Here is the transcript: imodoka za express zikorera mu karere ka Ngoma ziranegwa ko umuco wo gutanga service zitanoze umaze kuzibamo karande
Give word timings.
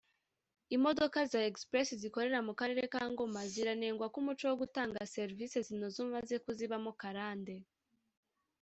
imodoka 0.75 1.19
za 1.31 1.39
express 1.49 1.89
zikorera 2.01 2.39
mu 2.47 2.53
karere 2.59 2.83
ka 2.93 3.03
Ngoma 3.11 3.41
ziranegwa 3.51 4.05
ko 4.11 4.17
umuco 4.21 4.43
wo 4.49 4.57
gutanga 4.61 5.09
service 5.15 5.57
zitanoze 5.67 5.97
umaze 6.05 6.35
kuzibamo 6.45 6.91
karande 7.01 7.55